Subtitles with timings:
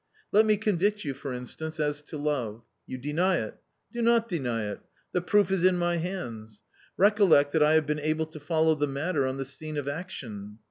[0.31, 3.57] "Let me convict _you, for instance, as to love; you deny it.
[3.91, 4.79] Do not deny it;
[5.11, 6.63] the proof is in my hands.
[6.97, 10.57] Recollect that I have been able to follow the matter on the scene of action.